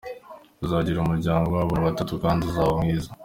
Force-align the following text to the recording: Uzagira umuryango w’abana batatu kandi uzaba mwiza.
Uzagira 0.63 0.97
umuryango 1.01 1.47
w’abana 1.55 1.85
batatu 1.87 2.13
kandi 2.23 2.41
uzaba 2.49 2.71
mwiza. 2.79 3.09